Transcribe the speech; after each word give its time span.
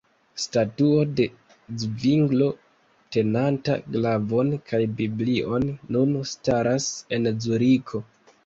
Statuo 0.43 1.01
de 1.17 1.25
Zvinglo 1.83 2.47
tenanta 3.17 3.75
glavon 3.97 4.51
kaj 4.73 4.81
Biblion 5.03 5.71
nun 5.97 6.17
staras 6.33 6.89
en 7.19 7.35
Zuriko. 7.47 8.07